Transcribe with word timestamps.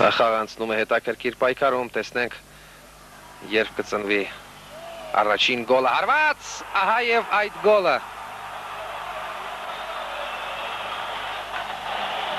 Խաղանցնում 0.00 0.70
է 0.72 0.76
հետաքրքիր 0.78 1.34
պայքարում, 1.40 1.88
տեսնենք 1.92 2.36
երբ 3.52 3.74
կծնվի 3.80 4.20
առաջին 5.20 5.66
գոլը 5.68 5.92
հարված, 5.96 6.48
ահա 6.80 6.96
եւ 7.08 7.34
այդ 7.40 7.58
գոլը 7.66 7.94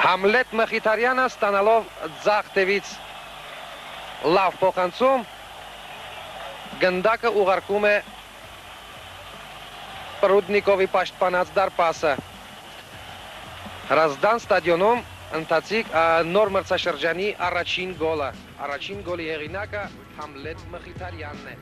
Համլետ 0.01 0.57
Մխիթարյանը 0.57 1.27
ստանալով 1.29 1.93
ձախ 2.25 2.51
տևից 2.57 2.95
լավ 4.39 4.57
փոխանցում 4.63 5.25
գնդակը 6.81 7.35
ուղարկում 7.43 7.87
է 7.91 7.95
Պրուդնիկովի 10.25 10.87
պաշտպանած 10.97 11.53
դարպասը 11.61 12.17
Հրազդան 13.91 14.41
ստադիոնում 14.41 15.05
ընթացիկ 15.36 15.94
նոր 16.30 16.52
մրցաշրջանի 16.56 17.28
առաջին 17.48 17.96
գոլը 17.98 18.30
առաջին 18.66 19.00
գոլի 19.08 19.26
հեղինակը 19.32 19.82
Համլետ 20.16 20.62
Մխիթարյանն 20.72 21.50
է 21.50 21.56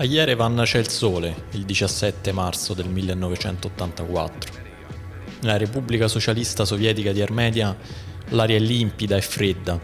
A 0.00 0.04
Yerevan 0.04 0.62
c'è 0.64 0.78
il 0.78 0.88
sole, 0.88 1.44
il 1.50 1.66
17 1.66 2.32
marzo 2.32 2.72
del 2.72 2.88
1984. 2.88 4.52
Nella 5.42 5.58
Repubblica 5.58 6.08
Socialista 6.08 6.64
Sovietica 6.64 7.12
di 7.12 7.20
Armenia 7.20 7.76
l'aria 8.28 8.56
è 8.56 8.60
limpida 8.60 9.18
e 9.18 9.20
fredda. 9.20 9.78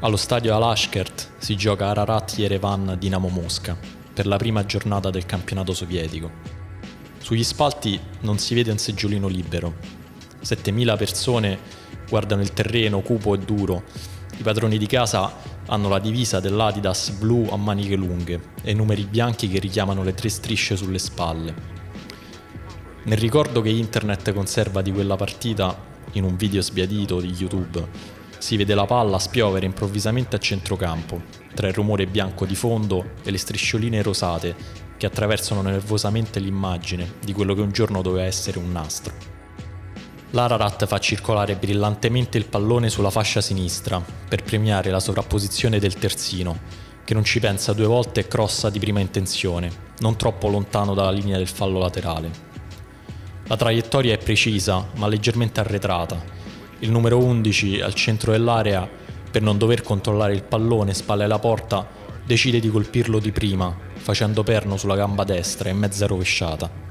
Allo 0.00 0.16
stadio 0.16 0.54
Alashkert 0.54 1.32
si 1.38 1.56
gioca 1.56 1.88
Ararat 1.88 2.38
Yerevan 2.38 2.94
Dinamo 2.96 3.26
Mosca 3.26 3.76
per 4.14 4.28
la 4.28 4.36
prima 4.36 4.64
giornata 4.64 5.10
del 5.10 5.26
campionato 5.26 5.74
sovietico. 5.74 6.30
Sugli 7.18 7.42
spalti 7.42 8.00
non 8.20 8.38
si 8.38 8.54
vede 8.54 8.70
un 8.70 8.78
seggiolino 8.78 9.26
libero. 9.26 9.74
7000 10.42 10.96
persone 10.96 11.58
guardano 12.09 12.41
il 12.41 12.53
terreno 12.53 13.01
cupo 13.01 13.33
e 13.33 13.39
duro. 13.39 13.83
I 14.37 14.43
padroni 14.43 14.77
di 14.77 14.87
casa 14.87 15.33
hanno 15.67 15.89
la 15.89 15.99
divisa 15.99 16.39
dell'Adidas 16.39 17.11
blu 17.11 17.47
a 17.49 17.57
maniche 17.57 17.95
lunghe 17.95 18.39
e 18.61 18.71
i 18.71 18.75
numeri 18.75 19.05
bianchi 19.05 19.47
che 19.47 19.59
richiamano 19.59 20.03
le 20.03 20.13
tre 20.13 20.29
strisce 20.29 20.75
sulle 20.75 20.99
spalle. 20.99 21.53
Nel 23.03 23.17
ricordo 23.17 23.61
che 23.61 23.69
internet 23.69 24.33
conserva 24.33 24.81
di 24.81 24.91
quella 24.91 25.15
partita, 25.15 25.93
in 26.13 26.23
un 26.23 26.35
video 26.35 26.61
sbiadito 26.61 27.19
di 27.19 27.33
YouTube, 27.37 27.87
si 28.37 28.57
vede 28.57 28.75
la 28.75 28.85
palla 28.85 29.19
spiovere 29.19 29.65
improvvisamente 29.65 30.35
a 30.35 30.39
centrocampo, 30.39 31.21
tra 31.53 31.67
il 31.67 31.73
rumore 31.73 32.07
bianco 32.07 32.45
di 32.45 32.55
fondo 32.55 33.11
e 33.23 33.31
le 33.31 33.37
striscioline 33.37 34.01
rosate 34.01 34.55
che 34.97 35.05
attraversano 35.05 35.61
nervosamente 35.61 36.39
l'immagine 36.39 37.15
di 37.23 37.33
quello 37.33 37.53
che 37.53 37.61
un 37.61 37.71
giorno 37.71 38.01
doveva 38.01 38.25
essere 38.25 38.59
un 38.59 38.71
nastro. 38.71 39.34
L'Ararat 40.35 40.85
fa 40.85 40.99
circolare 40.99 41.55
brillantemente 41.55 42.37
il 42.37 42.43
pallone 42.45 42.89
sulla 42.89 43.09
fascia 43.09 43.39
sinistra 43.39 44.03
per 44.27 44.43
premiare 44.43 44.91
la 44.91 44.99
sovrapposizione 44.99 45.79
del 45.79 45.93
terzino, 45.93 46.59
che 47.05 47.13
non 47.13 47.23
ci 47.23 47.39
pensa 47.39 47.71
due 47.71 47.85
volte 47.85 48.19
e 48.19 48.27
crossa 48.27 48.69
di 48.69 48.77
prima 48.77 48.99
intenzione, 48.99 49.71
non 49.99 50.17
troppo 50.17 50.49
lontano 50.49 50.93
dalla 50.93 51.11
linea 51.11 51.37
del 51.37 51.47
fallo 51.47 51.79
laterale. 51.79 52.29
La 53.47 53.55
traiettoria 53.55 54.13
è 54.13 54.17
precisa, 54.17 54.85
ma 54.95 55.07
leggermente 55.07 55.61
arretrata. 55.61 56.21
Il 56.79 56.91
numero 56.91 57.17
11, 57.19 57.79
al 57.79 57.93
centro 57.93 58.33
dell'area, 58.33 58.85
per 59.31 59.41
non 59.41 59.57
dover 59.57 59.83
controllare 59.83 60.33
il 60.33 60.43
pallone 60.43 60.93
spalle 60.93 61.23
alla 61.23 61.39
porta, 61.39 61.87
decide 62.25 62.59
di 62.59 62.69
colpirlo 62.69 63.19
di 63.19 63.31
prima, 63.31 63.73
facendo 63.93 64.43
perno 64.43 64.75
sulla 64.75 64.97
gamba 64.97 65.23
destra 65.23 65.69
e 65.69 65.73
mezza 65.73 66.07
rovesciata. 66.07 66.84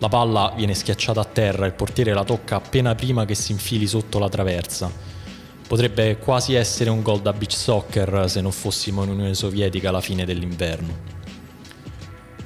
La 0.00 0.08
palla 0.08 0.54
viene 0.56 0.72
schiacciata 0.72 1.20
a 1.20 1.26
terra, 1.26 1.66
il 1.66 1.74
portiere 1.74 2.14
la 2.14 2.24
tocca 2.24 2.56
appena 2.56 2.94
prima 2.94 3.26
che 3.26 3.34
si 3.34 3.52
infili 3.52 3.86
sotto 3.86 4.18
la 4.18 4.30
traversa. 4.30 4.90
Potrebbe 5.68 6.16
quasi 6.16 6.54
essere 6.54 6.88
un 6.88 7.02
gol 7.02 7.20
da 7.20 7.34
beach 7.34 7.52
soccer 7.52 8.24
se 8.26 8.40
non 8.40 8.50
fossimo 8.50 9.02
in 9.02 9.10
Unione 9.10 9.34
Sovietica 9.34 9.90
alla 9.90 10.00
fine 10.00 10.24
dell'inverno. 10.24 11.18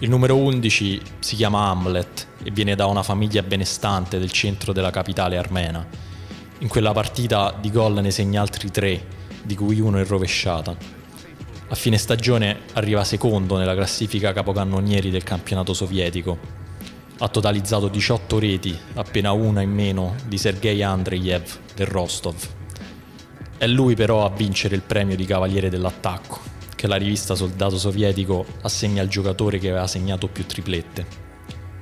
Il 0.01 0.11
numero 0.11 0.37
11 0.37 1.01
si 1.21 1.37
chiama 1.37 1.69
Hamlet 1.69 2.27
e 2.43 2.51
viene 2.51 2.75
da 2.75 2.87
una 2.87 3.05
famiglia 3.05 3.43
benestante 3.43 4.19
del 4.19 4.33
centro 4.33 4.73
della 4.73 4.91
capitale 4.91 5.37
armena. 5.37 5.87
In 6.59 6.67
quella 6.67 6.91
partita 6.91 7.57
di 7.59 7.71
gol 7.71 8.01
ne 8.01 8.11
segna 8.11 8.41
altri 8.41 8.73
tre, 8.73 9.07
di 9.45 9.55
cui 9.55 9.79
uno 9.79 10.01
in 10.01 10.09
rovesciata. 10.09 10.77
A 11.69 11.75
fine 11.77 11.99
stagione 11.99 12.63
arriva 12.73 13.05
secondo 13.05 13.57
nella 13.57 13.77
classifica 13.77 14.33
capocannonieri 14.33 15.11
del 15.11 15.23
campionato 15.23 15.73
sovietico. 15.73 16.64
Ha 17.17 17.29
totalizzato 17.29 17.87
18 17.87 18.39
reti, 18.41 18.77
appena 18.95 19.31
una 19.31 19.61
in 19.61 19.71
meno 19.71 20.17
di 20.27 20.37
Sergei 20.37 20.83
Andreyev 20.83 21.59
del 21.77 21.87
Rostov. 21.87 22.35
È 23.57 23.69
lui 23.69 23.95
però 23.95 24.27
a 24.27 24.31
vincere 24.31 24.75
il 24.75 24.83
premio 24.83 25.15
di 25.15 25.25
Cavaliere 25.25 25.71
dell'Attacco, 25.71 26.41
che 26.75 26.89
la 26.89 26.97
rivista 26.97 27.37
Soldato 27.37 27.79
Sovietico 27.79 28.45
assegna 28.63 29.01
al 29.01 29.07
giocatore 29.07 29.59
che 29.59 29.71
aveva 29.71 29.87
segnato 29.87 30.27
più 30.27 30.45
triplette. 30.45 31.07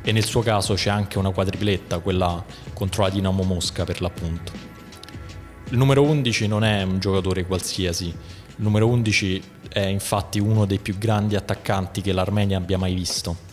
E 0.03 0.13
nel 0.13 0.25
suo 0.25 0.43
caso 0.43 0.75
c'è 0.75 0.91
anche 0.91 1.17
una 1.17 1.31
quadripletta, 1.31 2.01
quella 2.01 2.45
contro 2.75 3.05
la 3.05 3.09
Dinamo 3.09 3.43
Mosca 3.43 3.85
per 3.85 4.03
l'appunto. 4.03 4.53
Il 5.71 5.79
numero 5.79 6.03
11 6.03 6.47
non 6.47 6.63
è 6.63 6.83
un 6.83 6.99
giocatore 6.99 7.47
qualsiasi, 7.47 8.09
il 8.09 8.15
numero 8.57 8.87
11 8.87 9.43
è 9.71 9.87
infatti 9.87 10.39
uno 10.39 10.67
dei 10.67 10.79
più 10.79 10.99
grandi 10.99 11.37
attaccanti 11.37 12.03
che 12.03 12.13
l'Armenia 12.13 12.59
abbia 12.59 12.77
mai 12.77 12.93
visto. 12.93 13.51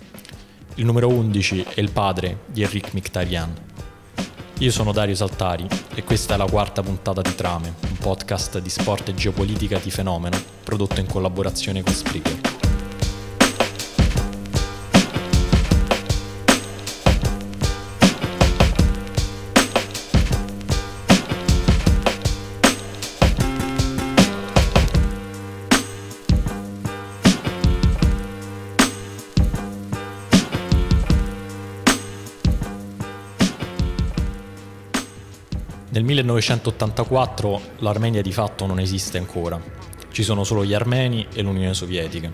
Il 0.80 0.86
numero 0.86 1.10
11 1.10 1.66
è 1.76 1.82
il 1.82 1.92
padre 1.92 2.44
di 2.46 2.62
Enric 2.62 2.94
Mkhitaryan, 2.94 3.54
io 4.60 4.72
sono 4.72 4.94
Dario 4.94 5.14
Saltari 5.14 5.68
e 5.94 6.04
questa 6.06 6.36
è 6.36 6.38
la 6.38 6.46
quarta 6.46 6.82
puntata 6.82 7.22
di 7.22 7.36
Trame, 7.36 7.74
un 7.82 7.98
podcast 7.98 8.60
di 8.60 8.70
sport 8.70 9.10
e 9.10 9.14
geopolitica 9.14 9.78
di 9.78 9.92
fenomeno 9.92 10.42
prodotto 10.64 11.02
in 11.02 11.06
collaborazione 11.08 11.84
con 11.84 11.92
Spreaker. 11.92 12.49
1984 36.30 37.62
l'Armenia 37.80 38.22
di 38.22 38.32
fatto 38.32 38.68
non 38.68 38.80
esiste 38.80 39.18
ancora, 39.18 39.60
ci 40.12 40.24
sono 40.24 40.44
solo 40.44 40.64
gli 40.64 40.74
armeni 40.74 41.28
e 41.34 41.42
l'Unione 41.42 41.74
Sovietica. 41.74 42.32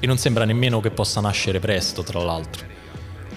E 0.00 0.06
non 0.06 0.16
sembra 0.16 0.44
nemmeno 0.44 0.80
che 0.80 0.90
possa 0.90 1.20
nascere 1.20 1.60
presto, 1.60 2.02
tra 2.02 2.22
l'altro. 2.22 2.66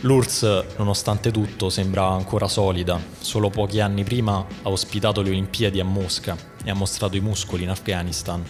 L'URSS, 0.02 0.76
nonostante 0.78 1.32
tutto, 1.32 1.70
sembra 1.70 2.08
ancora 2.08 2.48
solida. 2.48 3.00
Solo 3.20 3.50
pochi 3.50 3.80
anni 3.80 4.04
prima 4.04 4.38
ha 4.38 4.70
ospitato 4.70 5.22
le 5.22 5.30
Olimpiadi 5.30 5.80
a 5.80 5.86
Mosca 5.86 6.38
e 6.64 6.70
ha 6.70 6.74
mostrato 6.74 7.18
i 7.18 7.22
muscoli 7.22 7.64
in 7.64 7.70
Afghanistan. 7.70 8.44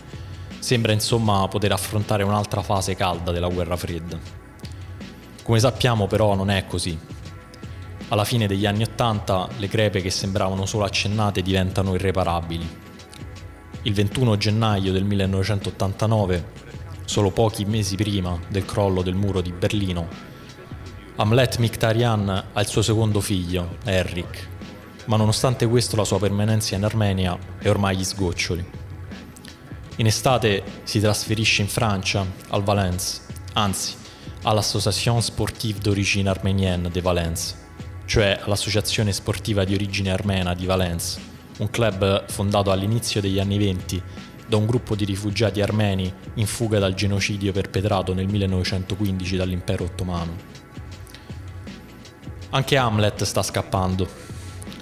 Sembra 0.59 0.91
insomma 0.91 1.47
poter 1.47 1.71
affrontare 1.71 2.23
un'altra 2.23 2.61
fase 2.61 2.95
calda 2.95 3.31
della 3.31 3.47
guerra 3.47 3.75
fredda. 3.75 4.19
Come 5.41 5.59
sappiamo 5.59 6.05
però 6.07 6.35
non 6.35 6.49
è 6.49 6.65
così. 6.67 6.97
Alla 8.09 8.23
fine 8.23 8.47
degli 8.47 8.65
anni 8.65 8.83
Ottanta 8.83 9.49
le 9.57 9.67
crepe 9.67 10.01
che 10.01 10.09
sembravano 10.09 10.65
solo 10.65 10.85
accennate 10.85 11.41
diventano 11.41 11.93
irreparabili. 11.93 12.79
Il 13.81 13.93
21 13.93 14.37
gennaio 14.37 14.93
del 14.93 15.03
1989, 15.03 16.51
solo 17.03 17.31
pochi 17.31 17.65
mesi 17.65 17.95
prima 17.95 18.39
del 18.47 18.63
crollo 18.63 19.01
del 19.01 19.15
muro 19.15 19.41
di 19.41 19.51
Berlino, 19.51 20.07
Hamlet 21.17 21.57
Mkhitaryan 21.57 22.45
ha 22.53 22.61
il 22.61 22.67
suo 22.67 22.81
secondo 22.81 23.19
figlio, 23.19 23.75
Errik, 23.83 24.47
ma 25.05 25.17
nonostante 25.17 25.67
questo 25.67 25.97
la 25.97 26.05
sua 26.05 26.19
permanenza 26.19 26.75
in 26.75 26.85
Armenia 26.85 27.37
è 27.59 27.67
ormai 27.67 27.95
agli 27.95 28.05
sgoccioli. 28.05 28.65
In 29.97 30.05
estate 30.05 30.63
si 30.83 31.01
trasferisce 31.01 31.61
in 31.61 31.67
Francia, 31.67 32.25
al 32.49 32.63
Valence, 32.63 33.21
anzi 33.53 33.95
all'Association 34.43 35.21
Sportive 35.21 35.79
d'origine 35.79 36.29
arménienne 36.29 36.89
de 36.89 37.01
Valence, 37.01 37.66
cioè 38.07 38.39
all'Associazione 38.41 39.11
Sportiva 39.11 39.65
di 39.65 39.73
Origine 39.73 40.11
Armena 40.11 40.53
di 40.53 40.65
Valence, 40.65 41.19
un 41.57 41.69
club 41.69 42.25
fondato 42.29 42.71
all'inizio 42.71 43.19
degli 43.19 43.37
anni 43.37 43.57
venti 43.57 44.01
da 44.47 44.55
un 44.55 44.65
gruppo 44.65 44.95
di 44.95 45.03
rifugiati 45.03 45.61
armeni 45.61 46.11
in 46.35 46.47
fuga 46.47 46.79
dal 46.79 46.93
genocidio 46.93 47.51
perpetrato 47.51 48.13
nel 48.13 48.27
1915 48.27 49.35
dall'impero 49.35 49.83
ottomano. 49.83 50.35
Anche 52.51 52.77
Hamlet 52.77 53.23
sta 53.25 53.43
scappando. 53.43 54.07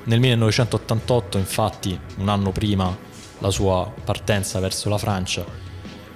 Nel 0.04 0.20
1988, 0.20 1.40
infatti, 1.40 2.00
un 2.18 2.30
anno 2.30 2.52
prima 2.52 2.96
la 3.40 3.50
sua 3.50 3.92
partenza 4.04 4.60
verso 4.60 4.88
la 4.88 5.00
Francia, 5.00 5.44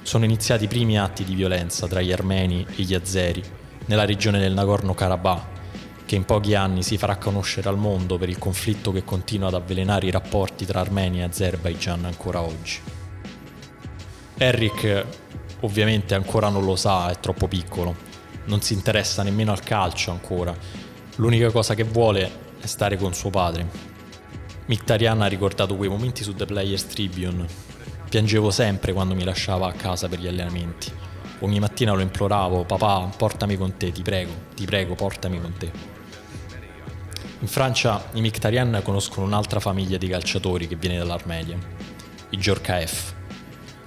sono 0.03 0.25
iniziati 0.25 0.65
i 0.65 0.67
primi 0.67 0.99
atti 0.99 1.23
di 1.23 1.33
violenza 1.33 1.87
tra 1.87 2.01
gli 2.01 2.11
armeni 2.11 2.63
e 2.75 2.83
gli 2.83 2.93
azeri 2.93 3.43
nella 3.85 4.05
regione 4.05 4.37
del 4.37 4.53
Nagorno-Karabakh 4.53 5.57
che 6.09 6.15
in 6.15 6.25
pochi 6.25 6.55
anni 6.55 6.81
si 6.81 6.97
farà 6.97 7.17
conoscere 7.17 7.69
al 7.69 7.77
mondo 7.77 8.17
per 8.17 8.29
il 8.29 8.39
conflitto 8.39 8.91
che 8.91 9.03
continua 9.03 9.49
ad 9.49 9.53
avvelenare 9.53 10.07
i 10.07 10.09
rapporti 10.09 10.65
tra 10.65 10.79
Armenia 10.79 11.21
e 11.21 11.27
Azerbaijan 11.27 12.03
ancora 12.03 12.41
oggi. 12.41 12.79
Eric 14.35 15.05
ovviamente 15.59 16.15
ancora 16.15 16.49
non 16.49 16.65
lo 16.65 16.75
sa, 16.75 17.11
è 17.11 17.19
troppo 17.19 17.47
piccolo, 17.47 17.95
non 18.45 18.59
si 18.59 18.73
interessa 18.73 19.21
nemmeno 19.21 19.51
al 19.51 19.59
calcio 19.59 20.09
ancora, 20.09 20.51
l'unica 21.17 21.51
cosa 21.51 21.75
che 21.75 21.83
vuole 21.83 22.31
è 22.59 22.65
stare 22.65 22.97
con 22.97 23.13
suo 23.13 23.29
padre. 23.29 23.67
Mkhitaryan 24.65 25.21
ha 25.21 25.27
ricordato 25.27 25.75
quei 25.75 25.89
momenti 25.89 26.23
su 26.23 26.33
The 26.33 26.45
Players 26.45 26.87
Tribune. 26.87 27.45
Piangevo 28.09 28.49
sempre 28.49 28.93
quando 28.93 29.13
mi 29.13 29.23
lasciava 29.23 29.67
a 29.67 29.73
casa 29.73 30.07
per 30.07 30.19
gli 30.19 30.27
allenamenti. 30.27 30.91
Ogni 31.41 31.59
mattina 31.59 31.93
lo 31.93 32.01
imploravo, 32.01 32.65
papà, 32.65 33.11
portami 33.15 33.55
con 33.57 33.77
te, 33.77 33.91
ti 33.91 34.01
prego, 34.01 34.31
ti 34.55 34.65
prego, 34.65 34.95
portami 34.95 35.39
con 35.39 35.53
te. 35.53 35.97
In 37.41 37.47
Francia 37.47 38.09
i 38.15 38.21
Mkhitaryan 38.21 38.81
conoscono 38.83 39.25
un'altra 39.25 39.61
famiglia 39.61 39.97
di 39.97 40.09
calciatori 40.09 40.67
che 40.67 40.75
viene 40.75 40.97
dall'Armenia, 40.97 41.57
i 42.31 42.37
Djorkaeff. 42.37 43.13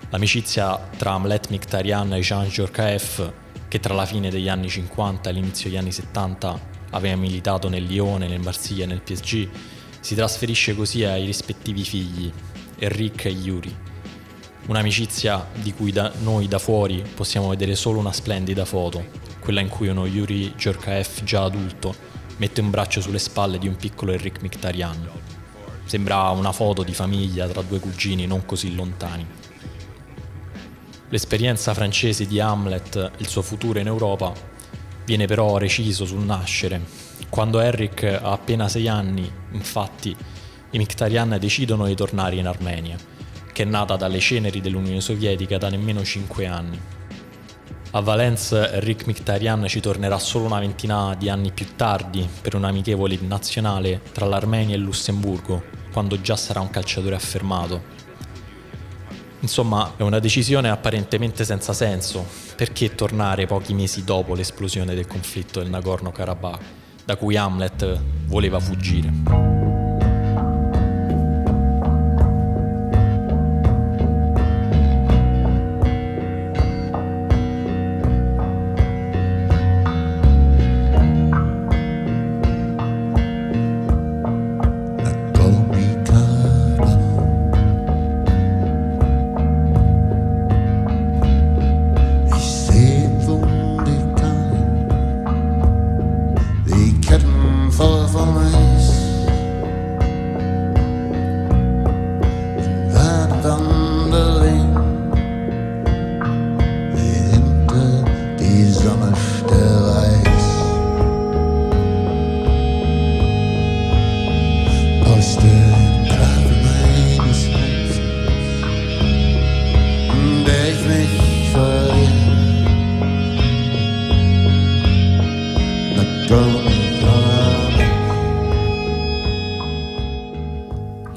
L'amicizia 0.08 0.88
tra 0.96 1.12
Amlet 1.12 1.50
Mkhitaryan 1.50 2.14
e 2.14 2.20
Jean 2.20 2.48
Djorkaeff, 2.48 3.22
che 3.68 3.78
tra 3.78 3.92
la 3.92 4.06
fine 4.06 4.30
degli 4.30 4.48
anni 4.48 4.70
50 4.70 5.28
e 5.28 5.32
l'inizio 5.34 5.68
degli 5.68 5.78
anni 5.78 5.92
70 5.92 6.60
aveva 6.92 7.16
militato 7.16 7.68
nel 7.68 7.84
Lione, 7.84 8.26
nel 8.26 8.40
Marsiglia 8.40 8.84
e 8.84 8.86
nel 8.86 9.02
PSG, 9.02 9.48
si 10.00 10.14
trasferisce 10.14 10.74
così 10.74 11.04
ai 11.04 11.26
rispettivi 11.26 11.84
figli, 11.84 12.32
Enric 12.78 13.26
e 13.26 13.30
Yuri. 13.30 13.76
Un'amicizia 14.68 15.46
di 15.60 15.74
cui 15.74 15.92
da 15.92 16.10
noi 16.22 16.48
da 16.48 16.58
fuori 16.58 17.04
possiamo 17.14 17.50
vedere 17.50 17.74
solo 17.74 17.98
una 17.98 18.14
splendida 18.14 18.64
foto, 18.64 19.04
quella 19.40 19.60
in 19.60 19.68
cui 19.68 19.88
uno 19.88 20.06
Yuri 20.06 20.54
Djorkaeff 20.56 21.22
già 21.22 21.42
adulto 21.42 22.11
mette 22.36 22.60
un 22.60 22.70
braccio 22.70 23.00
sulle 23.00 23.18
spalle 23.18 23.58
di 23.58 23.68
un 23.68 23.76
piccolo 23.76 24.12
Enric 24.12 24.42
Mkhitaryan. 24.42 25.10
Sembra 25.84 26.28
una 26.30 26.52
foto 26.52 26.82
di 26.82 26.94
famiglia 26.94 27.46
tra 27.48 27.62
due 27.62 27.78
cugini 27.78 28.26
non 28.26 28.44
così 28.44 28.74
lontani. 28.74 29.26
L'esperienza 31.08 31.74
francese 31.74 32.26
di 32.26 32.40
Hamlet, 32.40 33.12
il 33.18 33.28
suo 33.28 33.42
futuro 33.42 33.78
in 33.78 33.86
Europa, 33.86 34.32
viene 35.04 35.26
però 35.26 35.58
reciso 35.58 36.04
sul 36.04 36.20
nascere 36.20 37.10
quando 37.32 37.60
Eric 37.60 38.02
ha 38.02 38.30
appena 38.30 38.68
sei 38.68 38.88
anni, 38.88 39.26
infatti, 39.52 40.14
i 40.72 40.78
Mkhitaryan 40.78 41.38
decidono 41.40 41.86
di 41.86 41.94
tornare 41.94 42.36
in 42.36 42.46
Armenia, 42.46 42.98
che 43.54 43.62
è 43.62 43.64
nata 43.64 43.96
dalle 43.96 44.18
ceneri 44.18 44.60
dell'Unione 44.60 45.00
Sovietica 45.00 45.56
da 45.56 45.70
nemmeno 45.70 46.04
cinque 46.04 46.44
anni. 46.44 46.78
A 47.94 48.00
Valence 48.00 48.80
Rick 48.80 49.06
Mkhitaryan 49.06 49.66
ci 49.68 49.80
tornerà 49.80 50.18
solo 50.18 50.46
una 50.46 50.58
ventina 50.58 51.14
di 51.14 51.28
anni 51.28 51.52
più 51.52 51.76
tardi 51.76 52.28
per 52.40 52.54
un'amichevole 52.54 53.18
nazionale 53.20 54.00
tra 54.12 54.26
l'Armenia 54.26 54.74
e 54.74 54.78
il 54.78 54.84
Lussemburgo, 54.84 55.62
quando 55.92 56.20
già 56.20 56.36
sarà 56.36 56.60
un 56.60 56.70
calciatore 56.70 57.14
affermato. 57.14 58.00
Insomma, 59.40 59.94
è 59.96 60.02
una 60.02 60.20
decisione 60.20 60.70
apparentemente 60.70 61.44
senza 61.44 61.72
senso. 61.72 62.24
Perché 62.56 62.94
tornare 62.94 63.46
pochi 63.46 63.74
mesi 63.74 64.04
dopo 64.04 64.34
l'esplosione 64.34 64.94
del 64.94 65.06
conflitto 65.06 65.60
del 65.60 65.70
Nagorno-Karabakh? 65.70 66.80
da 67.04 67.16
cui 67.16 67.36
Hamlet 67.36 68.00
voleva 68.26 68.60
fuggire. 68.60 69.61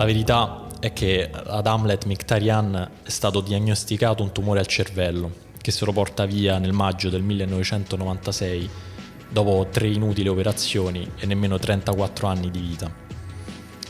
La 0.06 0.12
verità 0.12 0.68
è 0.80 0.94
che 0.94 1.32
ad 1.32 1.66
Hamlet 1.66 2.06
Mkhitaryan 2.06 2.92
è 3.02 3.10
stato 3.10 3.42
diagnosticato 3.42 4.22
un 4.22 4.32
tumore 4.32 4.60
al 4.60 4.68
cervello 4.68 5.32
che 5.60 5.72
se 5.72 5.84
lo 5.84 5.94
porta 5.94 6.26
via 6.26 6.60
nel 6.60 6.74
maggio 6.74 7.10
del 7.10 7.24
1996 7.24 8.70
dopo 9.28 9.68
tre 9.72 9.88
inutili 9.88 10.28
operazioni 10.28 11.10
e 11.18 11.26
nemmeno 11.26 11.58
34 11.58 12.28
anni 12.28 12.52
di 12.52 12.60
vita. 12.60 12.94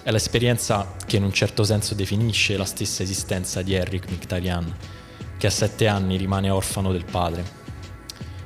È 0.04 0.10
l'esperienza 0.10 0.96
che 1.06 1.18
in 1.18 1.24
un 1.26 1.34
certo 1.34 1.66
senso 1.66 1.96
definisce 1.96 2.56
la 2.56 2.64
stessa 2.64 3.04
esistenza 3.04 3.62
di 3.62 3.74
Eric 3.74 4.10
Mkhitaryan, 4.10 4.74
che 5.38 5.48
a 5.48 5.52
sette 5.52 5.86
anni 5.90 6.16
rimane 6.16 6.50
orfano 6.50 6.94
del 6.94 7.04
padre. 7.04 7.44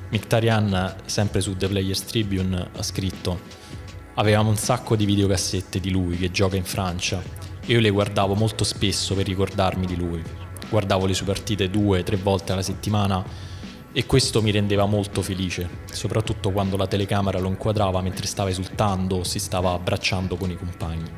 Mkhitaryan, 0.08 0.96
sempre 1.04 1.40
su 1.40 1.56
The 1.56 1.68
Players 1.68 2.04
Tribune, 2.04 2.68
ha 2.74 2.82
scritto 2.82 3.38
Avevamo 4.14 4.50
un 4.50 4.56
sacco 4.56 4.96
di 4.96 5.04
videocassette 5.04 5.78
di 5.78 5.92
lui 5.92 6.16
che 6.16 6.32
gioca 6.32 6.56
in 6.56 6.64
Francia 6.64 7.39
io 7.72 7.78
le 7.78 7.90
guardavo 7.90 8.34
molto 8.34 8.64
spesso 8.64 9.14
per 9.14 9.26
ricordarmi 9.26 9.86
di 9.86 9.94
lui. 9.96 10.20
Guardavo 10.68 11.06
le 11.06 11.14
sue 11.14 11.26
partite 11.26 11.70
due, 11.70 12.02
tre 12.02 12.16
volte 12.16 12.50
alla 12.50 12.62
settimana 12.62 13.24
e 13.92 14.06
questo 14.06 14.42
mi 14.42 14.50
rendeva 14.50 14.86
molto 14.86 15.22
felice, 15.22 15.68
soprattutto 15.92 16.50
quando 16.50 16.76
la 16.76 16.88
telecamera 16.88 17.38
lo 17.38 17.46
inquadrava 17.46 18.00
mentre 18.02 18.26
stava 18.26 18.50
esultando 18.50 19.18
o 19.18 19.24
si 19.24 19.38
stava 19.38 19.72
abbracciando 19.72 20.36
con 20.36 20.50
i 20.50 20.56
compagni. 20.56 21.10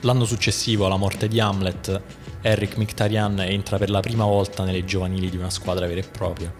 L'anno 0.00 0.24
successivo 0.24 0.86
alla 0.86 0.96
morte 0.96 1.28
di 1.28 1.38
Hamlet, 1.38 2.02
Eric 2.40 2.76
Mkhitaryan 2.76 3.40
entra 3.40 3.78
per 3.78 3.90
la 3.90 4.00
prima 4.00 4.24
volta 4.24 4.64
nelle 4.64 4.84
giovanili 4.84 5.30
di 5.30 5.36
una 5.36 5.50
squadra 5.50 5.86
vera 5.86 6.00
e 6.00 6.08
propria, 6.08 6.52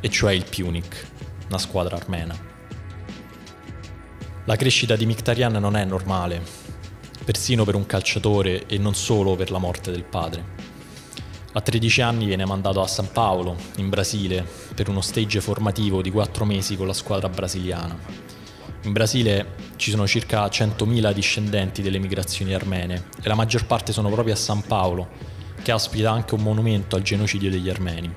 e 0.00 0.08
cioè 0.08 0.32
il 0.32 0.44
Punic, 0.48 1.06
una 1.48 1.58
squadra 1.58 1.96
armena. 1.96 2.34
La 4.46 4.56
crescita 4.56 4.96
di 4.96 5.04
Mkhitaryan 5.04 5.52
non 5.52 5.76
è 5.76 5.84
normale, 5.84 6.59
persino 7.30 7.64
per 7.64 7.76
un 7.76 7.86
calciatore 7.86 8.66
e 8.66 8.76
non 8.76 8.96
solo 8.96 9.36
per 9.36 9.52
la 9.52 9.58
morte 9.58 9.92
del 9.92 10.02
padre. 10.02 10.44
A 11.52 11.60
13 11.60 12.02
anni 12.02 12.26
viene 12.26 12.44
mandato 12.44 12.82
a 12.82 12.88
San 12.88 13.12
Paolo, 13.12 13.54
in 13.76 13.88
Brasile, 13.88 14.44
per 14.74 14.88
uno 14.88 15.00
stage 15.00 15.40
formativo 15.40 16.02
di 16.02 16.10
4 16.10 16.44
mesi 16.44 16.76
con 16.76 16.88
la 16.88 16.92
squadra 16.92 17.28
brasiliana. 17.28 17.96
In 18.82 18.90
Brasile 18.90 19.54
ci 19.76 19.92
sono 19.92 20.08
circa 20.08 20.44
100.000 20.44 21.12
discendenti 21.12 21.82
delle 21.82 22.00
migrazioni 22.00 22.52
armene 22.52 23.04
e 23.22 23.28
la 23.28 23.36
maggior 23.36 23.64
parte 23.64 23.92
sono 23.92 24.10
proprio 24.10 24.34
a 24.34 24.36
San 24.36 24.62
Paolo, 24.62 25.10
che 25.62 25.70
ospita 25.70 26.10
anche 26.10 26.34
un 26.34 26.42
monumento 26.42 26.96
al 26.96 27.02
genocidio 27.02 27.48
degli 27.48 27.70
armeni. 27.70 28.12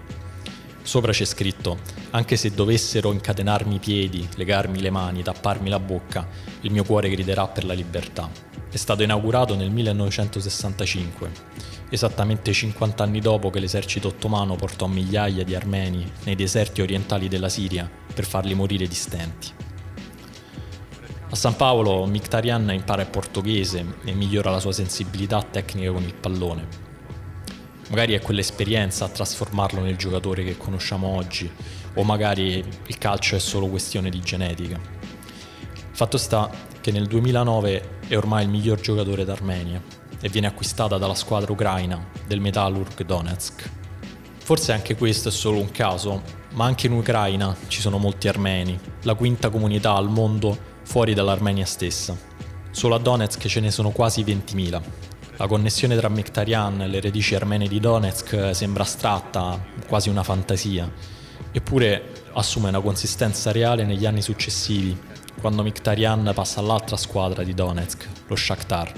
Sopra 0.82 1.12
c'è 1.12 1.26
scritto, 1.26 1.78
anche 2.10 2.36
se 2.36 2.50
dovessero 2.50 3.12
incatenarmi 3.12 3.76
i 3.76 3.80
piedi, 3.80 4.28
legarmi 4.38 4.82
le 4.82 4.90
mani, 4.90 5.22
tapparmi 5.22 5.70
la 5.70 5.80
bocca, 5.80 6.28
il 6.62 6.72
mio 6.72 6.84
cuore 6.84 7.12
griderà 7.12 7.48
per 7.48 7.64
la 7.64 7.74
libertà 7.74 8.53
è 8.74 8.78
stato 8.78 9.04
inaugurato 9.04 9.56
nel 9.56 9.70
1965, 9.70 11.32
esattamente 11.92 12.52
50 12.52 13.04
anni 13.04 13.20
dopo 13.20 13.52
che 13.52 13.60
l'esercito 13.60 14.08
ottomano 14.08 14.56
portò 14.56 14.88
migliaia 14.88 15.44
di 15.44 15.54
armeni 15.54 16.12
nei 16.24 16.34
deserti 16.34 16.82
orientali 16.82 17.28
della 17.28 17.50
Siria 17.50 17.88
per 18.16 18.26
farli 18.26 18.56
morire 18.56 18.88
di 18.88 18.96
stenti. 18.96 19.52
A 21.30 21.36
San 21.36 21.56
Paolo 21.56 22.04
Mkhitaryan 22.08 22.72
impara 22.74 23.04
il 23.04 23.10
portoghese 23.10 23.86
e 24.06 24.12
migliora 24.14 24.50
la 24.50 24.60
sua 24.60 24.72
sensibilità 24.72 25.44
tecnica 25.44 25.92
con 25.92 26.02
il 26.02 26.16
pallone. 26.16 26.68
Magari 27.90 28.14
è 28.14 28.22
quell'esperienza 28.22 29.06
a 29.06 29.10
trasformarlo 29.10 29.82
nel 29.82 29.98
giocatore 29.98 30.44
che 30.44 30.58
conosciamo 30.58 31.10
oggi, 31.10 31.48
o 31.94 32.04
magari 32.04 32.66
il 32.88 32.98
calcio 32.98 33.36
è 33.36 33.40
solo 33.40 33.68
questione 33.68 34.10
di 34.10 34.20
genetica. 34.20 34.80
Fatto 35.92 36.18
sta 36.18 36.72
che 36.84 36.92
nel 36.92 37.08
2009 37.08 38.00
è 38.10 38.18
ormai 38.18 38.44
il 38.44 38.50
miglior 38.50 38.78
giocatore 38.82 39.24
d'Armenia 39.24 39.82
e 40.20 40.28
viene 40.28 40.48
acquistata 40.48 40.98
dalla 40.98 41.16
squadra 41.16 41.54
ucraina 41.54 42.10
del 42.28 42.42
Metallurg 42.42 43.06
Donetsk. 43.06 43.70
Forse 44.40 44.74
anche 44.74 44.98
questo 44.98 45.30
è 45.30 45.32
solo 45.32 45.60
un 45.60 45.72
caso, 45.72 46.22
ma 46.56 46.66
anche 46.66 46.88
in 46.88 46.94
Ucraina 46.94 47.56
ci 47.68 47.80
sono 47.80 48.00
molti 48.00 48.28
armeni, 48.28 48.78
la 49.04 49.14
quinta 49.14 49.50
comunità 49.50 49.94
al 49.94 50.10
mondo 50.10 50.58
fuori 50.84 51.14
dall'Armenia 51.14 51.66
stessa. 51.66 52.18
Solo 52.72 52.96
a 52.96 53.00
Donetsk 53.00 53.48
ce 53.48 53.62
ne 53.62 53.72
sono 53.72 53.92
quasi 53.92 54.22
20.000. 54.22 54.82
La 55.38 55.48
connessione 55.48 55.96
tra 55.96 56.10
Mkhitaryan 56.10 56.82
e 56.82 56.88
le 56.88 57.00
radici 57.00 57.34
armene 57.34 57.70
di 57.70 57.80
Donetsk 57.80 58.54
sembra 58.54 58.84
astratta, 58.84 59.58
quasi 59.88 60.10
una 60.10 60.24
fantasia, 60.24 60.92
eppure 61.50 62.24
assume 62.34 62.68
una 62.68 62.82
consistenza 62.82 63.54
reale 63.54 63.86
negli 63.86 64.06
anni 64.06 64.22
successivi, 64.22 65.00
quando 65.40 65.64
Mkhitaryan 65.64 66.32
passa 66.34 66.60
all'altra 66.60 66.98
squadra 66.98 67.44
di 67.44 67.54
Donetsk, 67.54 68.08
lo 68.28 68.36
Shakhtar, 68.36 68.92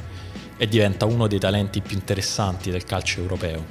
e 0.58 0.68
diventa 0.68 1.06
uno 1.06 1.28
dei 1.28 1.40
talenti 1.40 1.82
più 1.82 1.96
interessanti 1.98 2.72
del 2.72 2.84
calcio 2.84 3.22
europeo. 3.22 3.66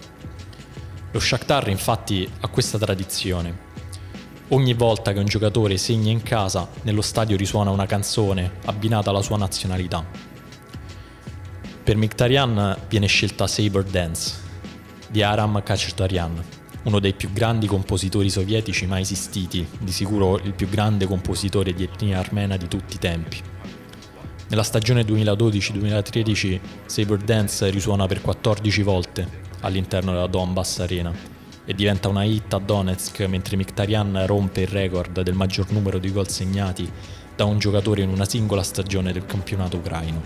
Lo 1.11 1.21
Shakhtar 1.21 1.68
infatti 1.68 2.28
ha 2.40 2.49
questa 2.49 2.78
tradizione. 2.78 3.73
Ogni 4.49 4.75
volta 4.75 5.12
che 5.12 5.18
un 5.21 5.26
giocatore 5.26 5.78
segna 5.78 6.11
in 6.11 6.23
casa, 6.23 6.68
nello 6.83 7.02
stadio 7.02 7.37
risuona 7.37 7.71
una 7.71 7.87
canzone 7.87 8.54
abbinata 8.64 9.11
alla 9.11 9.23
sua 9.23 9.37
nazionalità. 9.37 10.04
Per 11.83 11.97
Mkhitaryan 11.97 12.78
viene 12.88 13.06
scelta 13.06 13.47
Saber 13.47 13.85
Dance 13.85 14.42
di 15.09 15.23
Aram 15.23 15.62
Khachaturian, 15.62 16.42
uno 16.84 16.98
dei 16.98 17.14
più 17.14 17.32
grandi 17.32 17.66
compositori 17.66 18.30
sovietici 18.30 18.86
mai 18.86 19.02
esistiti, 19.02 19.66
di 19.78 19.92
sicuro 19.92 20.38
il 20.38 20.52
più 20.54 20.68
grande 20.68 21.06
compositore 21.06 21.72
di 21.72 21.84
etnia 21.84 22.18
armena 22.18 22.56
di 22.56 22.68
tutti 22.68 22.96
i 22.96 22.98
tempi. 22.98 23.40
Nella 24.48 24.62
stagione 24.62 25.02
2012-2013 25.02 26.60
Saber 26.86 27.18
Dance 27.18 27.70
risuona 27.70 28.06
per 28.06 28.20
14 28.20 28.82
volte 28.82 29.42
all'interno 29.60 30.12
della 30.12 30.26
Donbass 30.26 30.80
Arena 30.80 31.12
e 31.64 31.74
diventa 31.74 32.08
una 32.08 32.24
hit 32.24 32.52
a 32.52 32.58
Donetsk 32.58 33.20
mentre 33.20 33.56
Mkhitaryan 33.56 34.26
rompe 34.26 34.60
il 34.60 34.68
record 34.68 35.22
del 35.22 35.34
maggior 35.34 35.70
numero 35.70 35.98
di 35.98 36.12
gol 36.12 36.28
segnati 36.28 36.90
da 37.34 37.44
un 37.46 37.58
giocatore 37.58 38.02
in 38.02 38.10
una 38.10 38.26
singola 38.26 38.62
stagione 38.62 39.12
del 39.12 39.24
campionato 39.24 39.78
ucraino. 39.78 40.22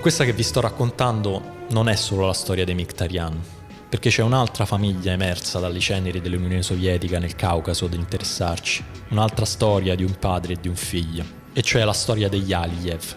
Questa 0.00 0.24
che 0.24 0.32
vi 0.32 0.42
sto 0.42 0.62
raccontando 0.62 1.66
non 1.70 1.86
è 1.86 1.94
solo 1.94 2.24
la 2.24 2.32
storia 2.32 2.64
dei 2.64 2.74
Mictarian, 2.74 3.38
perché 3.86 4.08
c'è 4.08 4.22
un'altra 4.22 4.64
famiglia 4.64 5.12
emersa 5.12 5.58
dalle 5.58 5.78
ceneri 5.78 6.22
dell'Unione 6.22 6.62
Sovietica 6.62 7.18
nel 7.18 7.36
Caucaso 7.36 7.84
ad 7.84 7.92
interessarci, 7.92 8.82
un'altra 9.10 9.44
storia 9.44 9.94
di 9.94 10.02
un 10.02 10.18
padre 10.18 10.54
e 10.54 10.56
di 10.58 10.68
un 10.68 10.74
figlio, 10.74 11.22
e 11.52 11.60
cioè 11.60 11.84
la 11.84 11.92
storia 11.92 12.30
degli 12.30 12.54
Aliyev. 12.54 13.16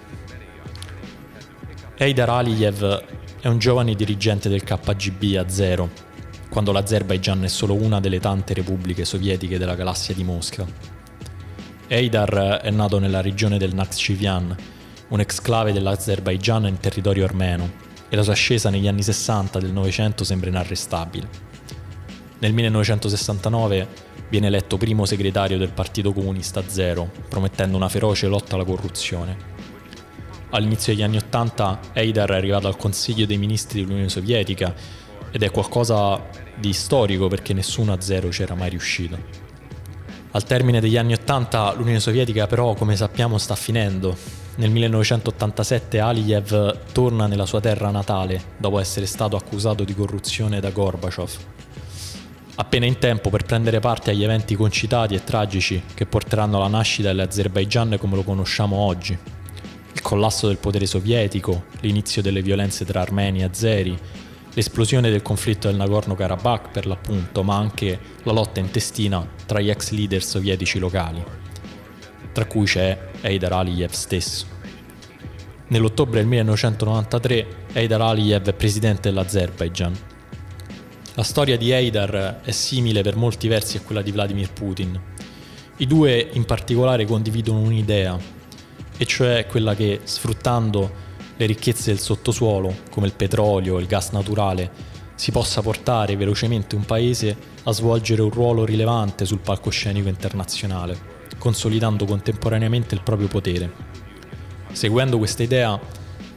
Eidar 1.96 2.30
Aliyev 2.30 3.04
è 3.40 3.48
un 3.48 3.60
giovane 3.60 3.96
dirigente 3.96 4.50
del 4.50 4.66
KGB 4.66 5.38
a 5.38 5.48
zero, 5.48 5.90
quando 6.50 6.74
l'Azerbaigian 6.74 7.46
è 7.46 7.48
solo 7.48 7.76
una 7.76 8.02
delle 8.02 8.20
tante 8.20 8.54
repubbliche 8.54 9.06
sovietiche 9.06 9.58
della 9.58 9.76
galassia 9.76 10.14
di 10.14 10.26
Mosca. 10.26 10.66
Eidar 11.88 12.60
è 12.62 12.70
nato 12.72 13.00
nella 13.00 13.22
regione 13.22 13.58
del 13.58 13.74
Nakhchivan, 13.74 14.73
un'exclave 15.14 15.72
dell'Azerbaigian 15.72 16.66
in 16.66 16.80
territorio 16.80 17.24
armeno, 17.24 17.72
e 18.10 18.16
la 18.16 18.24
sua 18.24 18.34
ascesa 18.34 18.72
negli 18.72 18.88
anni 18.88 19.04
60 19.04 19.60
del 19.60 19.72
Novecento 19.72 20.24
sembra 20.24 20.50
inarrestabile. 20.50 21.28
Nel 22.40 22.52
1969 22.52 23.88
viene 24.30 24.48
eletto 24.48 24.78
primo 24.78 25.06
segretario 25.06 25.60
del 25.60 25.72
Partito 25.72 26.14
Comunista 26.14 26.64
Zero, 26.68 27.12
promettendo 27.30 27.78
una 27.78 27.90
feroce 27.90 28.28
lotta 28.28 28.56
alla 28.56 28.66
corruzione. 28.66 29.52
All'inizio 30.50 30.94
degli 30.94 31.04
anni 31.04 31.18
Ottanta 31.18 31.80
Eidar 31.94 32.32
è 32.32 32.36
arrivato 32.36 32.68
al 32.68 32.78
Consiglio 32.78 33.28
dei 33.28 33.38
Ministri 33.38 33.82
dell'Unione 33.82 34.10
Sovietica 34.10 34.74
ed 35.32 35.44
è 35.44 35.52
qualcosa 35.52 36.28
di 36.56 36.74
storico 36.74 37.28
perché 37.28 37.54
nessuno 37.54 37.94
a 37.94 38.02
zero 38.02 38.30
c'era 38.30 38.56
mai 38.56 38.70
riuscito. 38.72 39.18
Al 40.32 40.44
termine 40.44 40.80
degli 40.80 40.98
anni 40.98 41.14
Ottanta 41.14 41.72
l'Unione 41.74 42.00
Sovietica 42.00 42.48
però, 42.48 42.74
come 42.74 42.96
sappiamo, 42.96 43.38
sta 43.38 43.56
finendo 43.56 44.42
nel 44.56 44.70
1987 44.70 46.00
Aliyev 46.00 46.92
torna 46.92 47.26
nella 47.26 47.46
sua 47.46 47.60
terra 47.60 47.90
natale 47.90 48.40
dopo 48.58 48.80
essere 48.80 49.08
stato 49.08 49.36
accusato 49.36 49.84
di 49.84 49.96
corruzione 49.96 50.60
da 50.60 50.70
Gorbaciov. 50.70 51.38
Appena 52.56 52.86
in 52.86 53.00
tempo 53.00 53.32
per 53.32 53.46
prendere 53.46 53.80
parte 53.80 54.12
agli 54.12 54.24
eventi 54.24 54.56
concitati 54.56 55.16
e 55.16 55.24
tragici 55.24 55.82
che 55.96 56.06
porteranno 56.06 56.58
alla 56.58 56.68
nascita 56.68 57.08
dell'Azerbaigian 57.08 57.98
come 58.00 58.16
lo 58.16 58.22
conosciamo 58.24 58.76
oggi. 58.76 59.18
Il 59.94 60.02
collasso 60.02 60.46
del 60.46 60.58
potere 60.58 60.86
sovietico, 60.86 61.66
l'inizio 61.80 62.22
delle 62.22 62.44
violenze 62.44 62.86
tra 62.86 63.02
armeni 63.02 63.40
e 63.40 63.46
azeri, 63.46 63.98
l'esplosione 64.54 65.10
del 65.10 65.24
conflitto 65.24 65.68
del 65.68 65.78
Nagorno-Karabakh 65.78 66.70
per 66.70 66.86
l'appunto, 66.86 67.42
ma 67.42 67.56
anche 67.56 68.00
la 68.22 68.32
lotta 68.32 68.60
intestina 68.60 69.28
tra 69.48 69.60
gli 69.60 69.72
ex 69.72 69.90
leader 69.90 70.24
sovietici 70.24 70.78
locali 70.78 71.43
tra 72.34 72.46
cui 72.46 72.66
c'è 72.66 72.98
Eidar 73.22 73.54
Aliyev 73.54 73.92
stesso. 73.92 74.48
Nell'ottobre 75.68 76.20
del 76.20 76.28
1993 76.28 77.48
Eidar 77.74 78.02
Aliyev 78.02 78.50
è 78.50 78.54
presidente 78.54 79.10
dell'Azerbaijan. 79.10 79.98
La 81.14 81.24
storia 81.24 81.58
di 81.58 81.72
Eidar 81.72 82.42
è 82.44 82.52
simile 82.52 83.02
per 83.04 83.16
molti 83.16 83.48
versi 83.48 83.78
a 83.78 83.82
quella 83.82 84.02
di 84.02 84.12
Vladimir 84.12 84.52
Putin. 84.52 85.00
I 85.78 85.88
due 85.88 86.30
in 86.34 86.44
particolare 86.46 87.06
condividono 87.06 87.60
un'idea, 87.60 88.18
e 88.98 89.06
cioè 89.06 89.46
quella 89.48 89.76
che 89.76 90.02
sfruttando 90.04 91.02
le 91.38 91.46
ricchezze 91.46 91.92
del 91.92 92.00
sottosuolo, 92.00 92.76
come 92.90 93.08
il 93.08 93.14
petrolio 93.14 93.78
e 93.78 93.82
il 93.82 93.88
gas 93.88 94.10
naturale, 94.10 94.72
si 95.16 95.32
possa 95.32 95.62
portare 95.62 96.16
velocemente 96.16 96.76
un 96.76 96.86
paese 96.86 97.36
a 97.64 97.72
svolgere 97.72 98.24
un 98.24 98.32
ruolo 98.32 98.66
rilevante 98.66 99.26
sul 99.26 99.40
palcoscenico 99.40 100.10
internazionale 100.10 101.13
consolidando 101.44 102.06
contemporaneamente 102.06 102.96
il 102.96 103.02
proprio 103.02 103.28
potere. 103.28 103.70
Seguendo 104.72 105.18
questa 105.18 105.44
idea, 105.44 105.78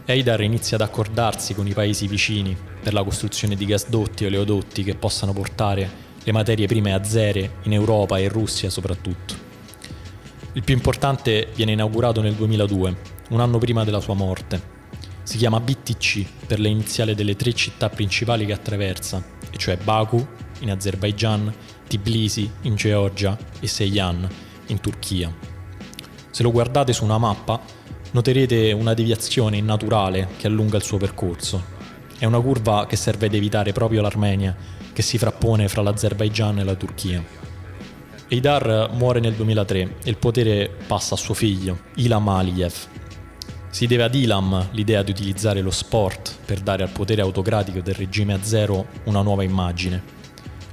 Eidar 0.05 0.41
inizia 0.41 0.77
ad 0.77 0.83
accordarsi 0.83 1.55
con 1.55 1.65
i 1.69 1.73
paesi 1.73 2.09
vicini 2.09 2.57
per 2.83 2.93
la 2.93 3.05
costruzione 3.05 3.55
di 3.55 3.67
gasdotti 3.67 4.25
e 4.25 4.27
oleodotti 4.27 4.83
che 4.83 4.97
possano 4.97 5.33
portare 5.33 5.89
le 6.25 6.33
materie 6.33 6.67
prime 6.67 6.93
azere 6.93 7.59
in 7.63 7.73
Europa 7.73 8.19
e 8.19 8.25
in 8.25 8.31
Russia 8.31 8.69
soprattutto. 8.69 9.35
Il 10.55 10.65
più 10.65 10.75
importante 10.75 11.51
viene 11.55 11.71
inaugurato 11.71 12.21
nel 12.21 12.35
2002, 12.35 12.97
un 13.29 13.39
anno 13.39 13.59
prima 13.59 13.85
della 13.85 14.01
sua 14.01 14.15
morte. 14.15 14.61
Si 15.23 15.37
chiama 15.37 15.61
BTC 15.61 16.47
per 16.49 16.59
le 16.59 16.69
iniziali 16.69 17.15
delle 17.15 17.37
tre 17.37 17.53
città 17.53 17.89
principali 17.91 18.45
che 18.45 18.55
attraversa, 18.55 19.25
e 19.53 19.57
cioè 19.57 19.77
Baku 19.77 20.27
in 20.61 20.73
Azerbaijan, 20.73 21.55
Tbilisi 21.87 22.51
in 22.63 22.75
Georgia 22.75 23.39
e 23.61 23.69
Seyhan 23.69 24.46
in 24.67 24.81
Turchia. 24.81 25.33
Se 26.31 26.43
lo 26.43 26.51
guardate 26.51 26.93
su 26.93 27.05
una 27.05 27.19
mappa, 27.19 27.61
noterete 28.13 28.73
una 28.73 28.95
deviazione 28.95 29.57
innaturale 29.57 30.29
che 30.37 30.47
allunga 30.47 30.77
il 30.77 30.83
suo 30.83 30.99
percorso. 30.99 31.75
È 32.19 32.25
una 32.25 32.41
curva 32.41 32.87
che 32.87 32.97
serve 32.97 33.27
ad 33.27 33.35
evitare 33.35 33.73
proprio 33.73 34.03
l'Armenia, 34.03 34.57
che 34.93 35.03
si 35.03 35.19
frappone 35.19 35.69
fra 35.69 35.83
l'Azerbaigian 35.83 36.59
e 36.59 36.65
la 36.65 36.75
Turchia. 36.75 37.23
Eidar 38.29 38.91
muore 38.93 39.21
nel 39.21 39.35
2003 39.35 39.97
e 40.03 40.11
il 40.11 40.17
potere 40.17 40.75
passa 40.87 41.15
a 41.15 41.19
suo 41.19 41.35
figlio, 41.35 41.79
Ilham 41.97 42.27
Aliyev. 42.27 42.75
Si 43.71 43.87
deve 43.87 44.05
ad 44.05 44.15
Ilham 44.15 44.69
l'idea 44.73 45.03
di 45.03 45.11
utilizzare 45.11 45.61
lo 45.61 45.71
sport 45.71 46.39
per 46.45 46.61
dare 46.61 46.83
al 46.83 46.89
potere 46.89 47.21
autocratico 47.21 47.81
del 47.81 47.95
regime 47.95 48.33
a 48.33 48.43
zero 48.43 48.87
una 49.05 49.21
nuova 49.21 49.45
immagine. 49.45 50.03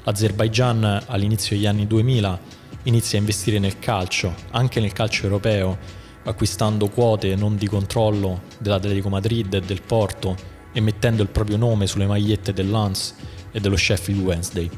L'Azerbaigian 0.03 1.03
all'inizio 1.07 1.55
degli 1.55 1.65
anni 1.65 1.85
2000 1.85 2.39
inizia 2.83 3.17
a 3.17 3.21
investire 3.21 3.59
nel 3.59 3.79
calcio, 3.79 4.33
anche 4.51 4.79
nel 4.79 4.93
calcio 4.93 5.23
europeo, 5.23 5.77
acquistando 6.23 6.89
quote 6.89 7.35
non 7.35 7.55
di 7.55 7.67
controllo 7.67 8.43
dell'Atletico 8.57 9.09
Madrid 9.09 9.53
e 9.53 9.61
del 9.61 9.81
Porto 9.81 10.35
e 10.71 10.81
mettendo 10.81 11.21
il 11.21 11.29
proprio 11.29 11.57
nome 11.57 11.87
sulle 11.87 12.07
magliette 12.07 12.53
dell'Ans 12.53 13.15
e 13.51 13.59
dello 13.59 13.75
Sheffield 13.75 14.21
Wednesday. 14.21 14.69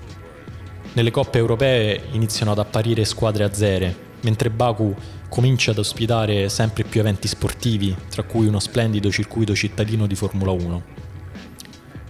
Nelle 0.93 1.11
coppe 1.11 1.37
europee 1.37 2.03
iniziano 2.11 2.51
ad 2.51 2.59
apparire 2.59 3.05
squadre 3.05 3.43
azere, 3.43 3.95
mentre 4.21 4.49
Baku 4.49 4.95
comincia 5.29 5.71
ad 5.71 5.77
ospitare 5.77 6.49
sempre 6.49 6.83
più 6.83 6.99
eventi 6.99 7.27
sportivi, 7.27 7.95
tra 8.09 8.23
cui 8.23 8.47
uno 8.47 8.59
splendido 8.59 9.11
circuito 9.11 9.53
cittadino 9.55 10.07
di 10.07 10.15
Formula 10.15 10.51
1. 10.51 10.83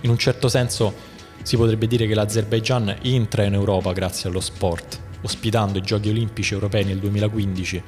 In 0.01 0.09
un 0.09 0.17
certo 0.17 0.47
senso 0.49 1.13
Si 1.45 1.57
potrebbe 1.57 1.85
dire 1.85 2.07
che 2.07 2.15
l'Azerbaigian 2.15 2.97
entra 3.03 3.43
in 3.43 3.53
Europa 3.53 3.91
grazie 3.93 4.29
allo 4.29 4.39
sport, 4.39 4.99
ospitando 5.25 5.79
i 5.79 5.82
Giochi 5.82 6.10
Olimpici 6.10 6.53
Europei 6.53 6.86
nel 6.86 7.00
2015 7.00 7.84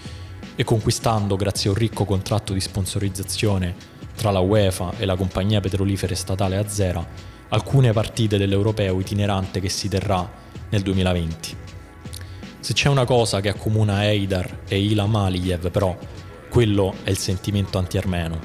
e 0.55 0.63
conquistando, 0.63 1.35
grazie 1.35 1.69
a 1.69 1.73
un 1.73 1.79
ricco 1.79 2.03
contratto 2.03 2.51
di 2.51 2.59
sponsorizzazione 2.59 3.75
tra 4.15 4.31
la 4.31 4.39
UEFA 4.39 4.93
e 4.97 5.05
la 5.05 5.15
compagnia 5.15 5.59
petrolifera 5.59 6.15
statale 6.15 6.57
Azera, 6.57 7.05
alcune 7.49 7.93
partite 7.93 8.37
dell'Europeo 8.37 8.99
itinerante 8.99 9.59
che 9.59 9.69
si 9.69 9.87
terrà 9.87 10.27
nel 10.69 10.81
2020. 10.81 11.55
Se 12.59 12.73
c'è 12.73 12.89
una 12.89 13.05
cosa 13.05 13.39
che 13.39 13.49
accomuna 13.49 14.03
Eidar 14.05 14.61
e 14.67 14.81
Ilham 14.81 15.15
Aliyev, 15.15 15.69
però, 15.69 15.95
quello 16.49 16.95
è 17.03 17.11
il 17.11 17.17
sentimento 17.17 17.77
anti-armeno. 17.77 18.39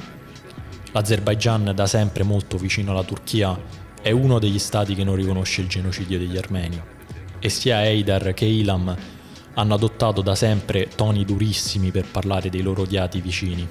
L'Azerbaigian, 0.92 1.72
da 1.74 1.86
sempre 1.86 2.22
molto 2.24 2.58
vicino 2.58 2.90
alla 2.90 3.04
Turchia, 3.04 3.58
è 4.02 4.10
uno 4.10 4.38
degli 4.38 4.58
stati 4.58 4.94
che 4.94 5.02
non 5.02 5.14
riconosce 5.14 5.62
il 5.62 5.68
genocidio 5.68 6.18
degli 6.18 6.36
armeni. 6.36 6.80
E 7.44 7.48
sia 7.48 7.84
Eidar 7.84 8.34
che 8.34 8.44
Ilham 8.44 8.96
hanno 9.54 9.74
adottato 9.74 10.22
da 10.22 10.36
sempre 10.36 10.88
toni 10.94 11.24
durissimi 11.24 11.90
per 11.90 12.06
parlare 12.08 12.50
dei 12.50 12.62
loro 12.62 12.82
odiati 12.82 13.20
vicini. 13.20 13.68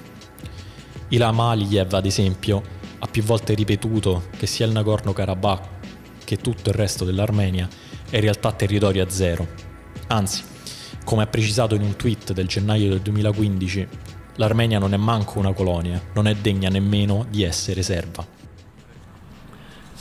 Ilham 1.08 1.40
Aliyev, 1.40 1.94
ad 1.94 2.04
esempio, 2.04 2.62
ha 2.98 3.06
più 3.06 3.22
volte 3.22 3.54
ripetuto 3.54 4.24
che 4.36 4.46
sia 4.46 4.66
il 4.66 4.72
Nagorno-Karabakh 4.72 5.68
che 6.24 6.36
tutto 6.36 6.68
il 6.68 6.76
resto 6.76 7.06
dell'Armenia 7.06 7.66
è 8.10 8.16
in 8.16 8.20
realtà 8.20 8.52
territorio 8.52 9.02
a 9.02 9.08
zero. 9.08 9.48
Anzi, 10.08 10.42
come 11.02 11.22
ha 11.22 11.26
precisato 11.26 11.74
in 11.74 11.80
un 11.80 11.96
tweet 11.96 12.34
del 12.34 12.46
gennaio 12.46 12.90
del 12.90 13.00
2015, 13.00 13.88
l'Armenia 14.36 14.78
non 14.78 14.92
è 14.92 14.98
manco 14.98 15.38
una 15.38 15.54
colonia, 15.54 15.98
non 16.12 16.26
è 16.26 16.34
degna 16.34 16.68
nemmeno 16.68 17.26
di 17.30 17.42
essere 17.42 17.82
serva. 17.82 18.26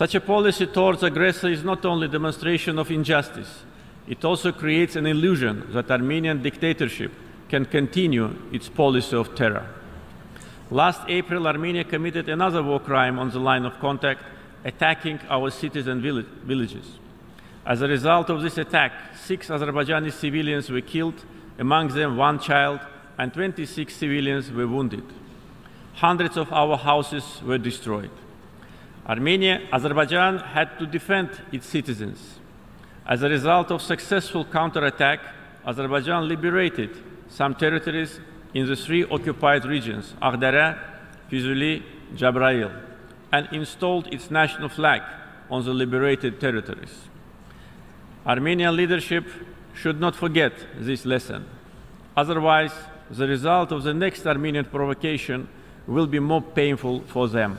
Such 0.01 0.15
a 0.15 0.19
policy 0.19 0.65
towards 0.65 1.03
aggressor 1.03 1.49
is 1.49 1.63
not 1.63 1.85
only 1.85 2.07
a 2.07 2.09
demonstration 2.09 2.79
of 2.79 2.89
injustice, 2.89 3.61
It 4.07 4.25
also 4.25 4.51
creates 4.51 4.95
an 4.95 5.05
illusion 5.05 5.67
that 5.73 5.91
Armenian 5.91 6.41
dictatorship 6.41 7.11
can 7.49 7.65
continue 7.65 8.33
its 8.51 8.67
policy 8.67 9.15
of 9.15 9.35
terror. 9.35 9.67
Last 10.71 11.01
April, 11.07 11.45
Armenia 11.45 11.83
committed 11.83 12.29
another 12.29 12.63
war 12.63 12.79
crime 12.79 13.19
on 13.19 13.29
the 13.29 13.39
line 13.39 13.63
of 13.63 13.79
contact, 13.79 14.23
attacking 14.65 15.19
our 15.29 15.51
cities 15.51 15.85
and 15.85 16.01
villages. 16.01 16.97
As 17.63 17.83
a 17.83 17.87
result 17.87 18.31
of 18.31 18.41
this 18.41 18.57
attack, 18.57 18.91
six 19.15 19.49
Azerbaijani 19.49 20.11
civilians 20.11 20.71
were 20.71 20.81
killed, 20.81 21.23
among 21.59 21.89
them 21.89 22.17
one 22.17 22.39
child, 22.39 22.79
and 23.19 23.31
26 23.31 23.95
civilians 23.95 24.49
were 24.49 24.67
wounded. 24.67 25.03
Hundreds 25.93 26.37
of 26.37 26.51
our 26.51 26.75
houses 26.75 27.39
were 27.45 27.59
destroyed. 27.59 28.09
Armenia, 29.07 29.67
Azerbaijan 29.71 30.37
had 30.39 30.77
to 30.79 30.85
defend 30.85 31.29
its 31.51 31.65
citizens. 31.65 32.39
As 33.05 33.23
a 33.23 33.29
result 33.29 33.71
of 33.71 33.81
successful 33.81 34.45
counterattack, 34.45 35.19
Azerbaijan 35.65 36.27
liberated 36.27 36.95
some 37.27 37.55
territories 37.55 38.19
in 38.53 38.67
the 38.67 38.75
three 38.75 39.03
occupied 39.05 39.65
regions, 39.65 40.13
Agdara, 40.21 40.77
Fizuli, 41.29 41.81
Jabrail, 42.15 42.71
and 43.31 43.47
installed 43.51 44.07
its 44.13 44.29
national 44.29 44.69
flag 44.69 45.01
on 45.49 45.65
the 45.65 45.73
liberated 45.73 46.39
territories. 46.39 47.07
Armenian 48.25 48.75
leadership 48.75 49.25
should 49.73 49.99
not 49.99 50.15
forget 50.15 50.53
this 50.77 51.05
lesson. 51.05 51.45
Otherwise, 52.15 52.73
the 53.09 53.27
result 53.27 53.71
of 53.71 53.83
the 53.83 53.93
next 53.93 54.27
Armenian 54.27 54.65
provocation 54.65 55.47
will 55.87 56.07
be 56.07 56.19
more 56.19 56.41
painful 56.41 57.01
for 57.07 57.27
them. 57.27 57.57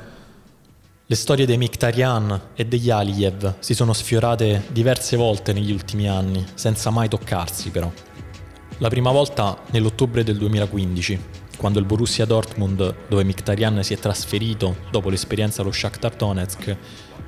Le 1.12 1.18
storie 1.18 1.44
dei 1.44 1.59
Mkhitaryan 1.59 2.40
e 2.55 2.64
degli 2.64 2.88
Aliyev 2.88 3.57
si 3.59 3.75
sono 3.75 3.92
sfiorate 3.92 4.64
diverse 4.72 5.18
volte 5.18 5.53
negli 5.53 5.70
ultimi 5.70 6.09
anni, 6.09 6.42
senza 6.55 6.88
mai 6.88 7.11
toccarsi 7.11 7.68
però. 7.68 7.92
La 8.79 8.88
prima 8.88 9.11
volta 9.11 9.59
nell'ottobre 9.72 10.25
del 10.25 10.38
2015, 10.38 11.22
quando 11.59 11.79
il 11.79 11.85
Borussia 11.85 12.25
Dortmund, 12.25 12.94
dove 13.11 13.25
Mkhitaryan 13.25 13.83
si 13.85 13.92
è 13.92 13.98
trasferito 13.98 14.77
dopo 14.90 15.11
l'esperienza 15.11 15.61
allo 15.61 15.70
Shakhtar 15.70 16.16
Donetsk, 16.16 16.77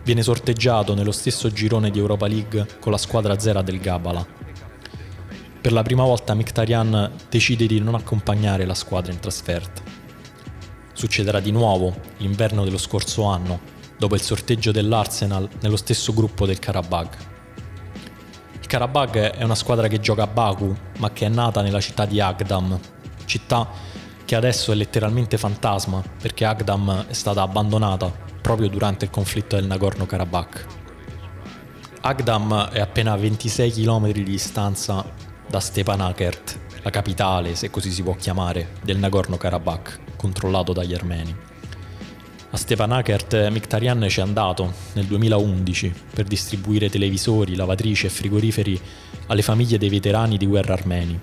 viene 0.03 0.23
sorteggiato 0.23 0.95
nello 0.95 1.13
stesso 1.13 1.53
girone 1.53 1.91
di 1.91 1.99
Europa 1.99 2.27
League 2.27 2.67
con 2.81 2.91
la 2.91 2.97
squadra 2.97 3.39
zera 3.39 3.61
del 3.61 3.81
Gabala. 3.81 4.27
Per 5.61 5.73
la 5.73 5.83
prima 5.83 6.05
volta 6.05 6.33
Mkhitaryan 6.33 7.13
decide 7.29 7.67
di 7.67 7.81
non 7.81 7.97
accompagnare 7.97 8.65
la 8.65 8.73
squadra 8.73 9.13
in 9.13 9.21
trasferta. 9.21 9.83
Succederà 10.95 11.41
di 11.41 11.51
nuovo 11.51 11.95
l'inverno 12.19 12.65
dello 12.65 12.79
scorso 12.79 13.25
anno, 13.25 13.74
dopo 13.99 14.15
il 14.15 14.21
sorteggio 14.21 14.73
dell'Arsenal 14.73 15.49
nello 15.61 15.77
stesso 15.77 16.13
gruppo 16.13 16.47
del 16.47 16.59
Karabag. 16.59 17.09
Il 18.61 18.67
Karabag 18.67 19.17
è 19.33 19.43
una 19.45 19.55
squadra 19.55 19.89
che 19.89 20.01
gioca 20.01 20.23
a 20.23 20.27
Baku, 20.27 20.75
ma 20.99 21.13
che 21.13 21.27
è 21.27 21.29
nata 21.29 21.63
nella 21.63 21.81
città 21.81 22.07
di 22.07 22.21
Agdam, 22.21 22.79
città 23.25 23.69
che 24.25 24.35
adesso 24.35 24.73
è 24.73 24.75
letteralmente 24.75 25.37
fantasma 25.37 26.03
perché 26.21 26.45
Agdam 26.45 27.07
è 27.09 27.13
stata 27.13 27.43
abbandonata 27.43 28.11
proprio 28.41 28.69
durante 28.69 29.05
il 29.05 29.11
conflitto 29.11 29.57
del 29.57 29.67
Nagorno-Karabakh. 29.67 30.67
Agdam 32.01 32.69
è 32.71 32.81
appena 32.81 33.13
a 33.13 33.17
26 33.17 33.73
km 33.73 34.11
di 34.11 34.25
distanza 34.25 35.05
da 35.47 35.61
Stepanakert, 35.61 36.59
la 36.83 36.91
capitale, 36.91 37.55
se 37.55 37.71
così 37.71 37.91
si 37.91 38.03
può 38.03 38.15
chiamare, 38.15 38.73
del 38.83 38.99
Nagorno-Karabakh, 38.99 40.17
controllato 40.17 40.73
dagli 40.73 40.93
armeni. 40.93 41.35
A 42.55 42.57
Stepanakert 42.57 43.49
Mictarian 43.49 44.07
ci 44.09 44.21
è 44.21 44.23
andato 44.23 44.73
nel 44.93 45.07
2011 45.07 45.93
per 46.15 46.25
distribuire 46.25 46.89
televisori, 46.89 47.57
lavatrici 47.57 48.07
e 48.07 48.11
frigoriferi 48.11 48.81
alle 49.27 49.43
famiglie 49.43 49.77
dei 49.77 49.89
veterani 49.89 50.37
di 50.37 50.47
guerra 50.47 50.75
armeni. 50.75 51.19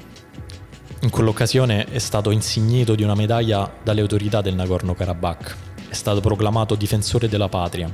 In 1.04 1.10
quell'occasione 1.10 1.86
è 1.86 2.00
stato 2.00 2.32
insignito 2.32 2.96
di 2.96 3.04
una 3.04 3.16
medaglia 3.16 3.74
dalle 3.82 4.02
autorità 4.02 4.42
del 4.42 4.56
Nagorno-Karabakh. 4.56 5.56
È 5.88 5.94
stato 5.94 6.20
proclamato 6.20 6.76
difensore 6.76 7.30
della 7.30 7.48
patria. 7.48 7.90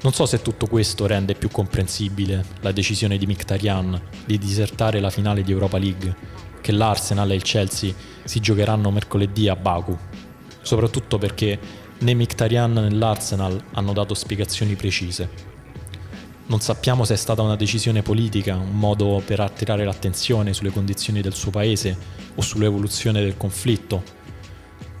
Non 0.00 0.12
so 0.14 0.24
se 0.24 0.40
tutto 0.40 0.68
questo 0.68 1.06
rende 1.06 1.34
più 1.34 1.50
comprensibile 1.50 2.42
la 2.60 2.72
decisione 2.72 3.18
di 3.18 3.26
Mkhitaryan 3.26 4.00
di 4.24 4.38
disertare 4.38 5.00
la 5.00 5.10
finale 5.10 5.42
di 5.42 5.52
Europa 5.52 5.76
League 5.76 6.16
che 6.62 6.72
l'Arsenal 6.72 7.30
e 7.30 7.34
il 7.34 7.42
Chelsea 7.42 7.92
si 8.24 8.40
giocheranno 8.40 8.90
mercoledì 8.90 9.50
a 9.50 9.54
Baku, 9.54 9.94
soprattutto 10.62 11.18
perché 11.18 11.84
né 11.98 12.14
Mkhitaryan 12.14 12.72
né 12.72 12.90
l'Arsenal 12.90 13.62
hanno 13.72 13.92
dato 13.92 14.14
spiegazioni 14.14 14.74
precise. 14.74 15.54
Non 16.46 16.60
sappiamo 16.60 17.04
se 17.04 17.14
è 17.14 17.16
stata 17.16 17.42
una 17.42 17.56
decisione 17.56 18.02
politica, 18.02 18.54
un 18.56 18.78
modo 18.78 19.20
per 19.24 19.40
attirare 19.40 19.84
l'attenzione 19.84 20.52
sulle 20.52 20.70
condizioni 20.70 21.20
del 21.20 21.34
suo 21.34 21.50
paese 21.50 21.96
o 22.34 22.40
sull'evoluzione 22.40 23.20
del 23.20 23.36
conflitto, 23.36 24.02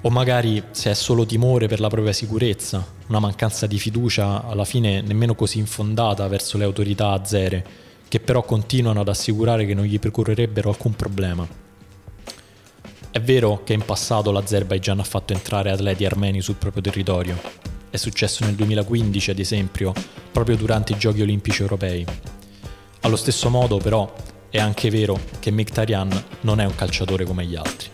o 0.00 0.10
magari 0.10 0.62
se 0.70 0.90
è 0.90 0.94
solo 0.94 1.24
timore 1.24 1.68
per 1.68 1.80
la 1.80 1.88
propria 1.88 2.12
sicurezza, 2.12 2.84
una 3.08 3.18
mancanza 3.20 3.66
di 3.66 3.78
fiducia 3.78 4.44
alla 4.44 4.64
fine 4.64 5.00
nemmeno 5.00 5.34
così 5.34 5.58
infondata 5.58 6.26
verso 6.28 6.58
le 6.58 6.64
autorità 6.64 7.10
azere, 7.10 7.64
che 8.08 8.20
però 8.20 8.42
continuano 8.42 9.00
ad 9.00 9.08
assicurare 9.08 9.66
che 9.66 9.74
non 9.74 9.84
gli 9.84 9.98
procurrerebbero 9.98 10.68
alcun 10.68 10.94
problema. 10.94 11.65
È 13.16 13.20
vero 13.22 13.62
che 13.64 13.72
in 13.72 13.82
passato 13.82 14.30
l'Azerbaigian 14.30 14.98
ha 14.98 15.02
fatto 15.02 15.32
entrare 15.32 15.70
atleti 15.70 16.04
armeni 16.04 16.42
sul 16.42 16.56
proprio 16.56 16.82
territorio. 16.82 17.40
È 17.88 17.96
successo 17.96 18.44
nel 18.44 18.54
2015, 18.56 19.30
ad 19.30 19.38
esempio, 19.38 19.94
proprio 20.30 20.54
durante 20.54 20.92
i 20.92 20.98
Giochi 20.98 21.22
Olimpici 21.22 21.62
Europei. 21.62 22.04
Allo 23.00 23.16
stesso 23.16 23.48
modo, 23.48 23.78
però, 23.78 24.12
è 24.50 24.58
anche 24.58 24.90
vero 24.90 25.18
che 25.38 25.50
Mkhitaryan 25.50 26.24
non 26.42 26.60
è 26.60 26.66
un 26.66 26.74
calciatore 26.74 27.24
come 27.24 27.46
gli 27.46 27.56
altri. 27.56 27.88